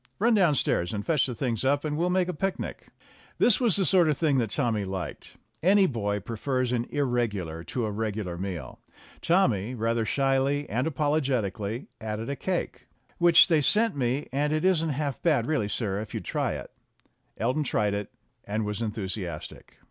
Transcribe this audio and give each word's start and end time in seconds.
"Run 0.17 0.33
downstairs 0.33 0.93
and 0.95 1.05
fetch 1.05 1.27
the 1.27 1.35
things 1.35 1.63
up, 1.63 1.85
and 1.85 1.95
we'll 1.95 2.09
make 2.09 2.27
a 2.27 2.33
picnic." 2.33 2.87
This 3.37 3.59
was 3.61 3.75
the 3.75 3.85
sort 3.85 4.09
of 4.09 4.17
thing 4.17 4.39
that 4.39 4.49
Tommy 4.49 4.83
liked; 4.83 5.35
any 5.61 5.85
boy 5.85 6.19
prefers 6.19 6.71
an 6.71 6.85
irregular 6.89 7.63
to 7.65 7.85
a 7.85 7.91
regular 7.91 8.35
meal. 8.35 8.79
Tommy, 9.21 9.75
rather 9.75 10.03
shyly 10.03 10.67
and 10.67 10.87
apologetically, 10.87 11.85
added 12.01 12.31
a 12.31 12.35
cake, 12.35 12.87
"Which 13.19 13.47
they 13.47 13.61
sent 13.61 13.95
me, 13.95 14.27
and 14.31 14.51
it 14.51 14.65
isn't 14.65 14.89
half 14.89 15.21
bad 15.21 15.45
really, 15.45 15.69
sir, 15.69 15.99
if 16.01 16.15
you'd 16.15 16.25
try 16.25 16.53
it." 16.53 16.71
Elton 17.37 17.63
tried 17.63 17.93
it, 17.93 18.11
and 18.43 18.65
was 18.65 18.81
enthusiastic. 18.81 19.77